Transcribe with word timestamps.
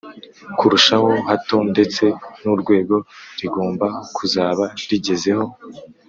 kurushaho 0.57 1.09
hato 1.27 1.57
ndetse 1.71 2.03
n'urwega 2.41 2.97
rigomba 3.39 3.87
kuzaba 4.15 4.63
rigezeho 4.89 5.47